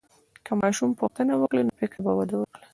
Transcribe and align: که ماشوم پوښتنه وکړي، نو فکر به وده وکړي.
که 0.45 0.51
ماشوم 0.61 0.91
پوښتنه 0.99 1.33
وکړي، 1.37 1.61
نو 1.67 1.73
فکر 1.81 1.97
به 2.05 2.11
وده 2.17 2.35
وکړي. 2.39 2.65